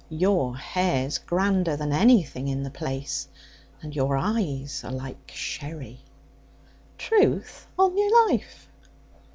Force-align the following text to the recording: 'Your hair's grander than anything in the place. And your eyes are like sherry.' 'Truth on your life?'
'Your 0.09 0.57
hair's 0.57 1.19
grander 1.19 1.75
than 1.75 1.93
anything 1.93 2.47
in 2.47 2.63
the 2.63 2.71
place. 2.71 3.27
And 3.83 3.95
your 3.95 4.17
eyes 4.17 4.83
are 4.83 4.91
like 4.91 5.29
sherry.' 5.31 6.01
'Truth 6.97 7.67
on 7.77 7.95
your 7.95 8.27
life?' 8.31 8.67